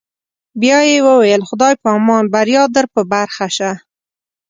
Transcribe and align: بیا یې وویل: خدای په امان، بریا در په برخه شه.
بیا 0.61 0.79
یې 0.89 0.97
وویل: 1.07 1.41
خدای 1.49 1.73
په 1.81 1.89
امان، 1.97 2.23
بریا 2.33 2.63
در 2.75 2.85
په 2.93 3.01
برخه 3.11 3.47
شه. 3.57 3.71